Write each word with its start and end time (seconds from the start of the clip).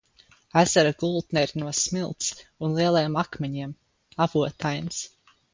Ezera 0.61 0.93
gultne 1.03 1.43
ir 1.47 1.53
no 1.63 1.75
smilts 1.81 2.31
un 2.69 2.75
lieliem 2.79 3.21
akmeņiem, 3.25 3.77
avotains. 4.29 5.07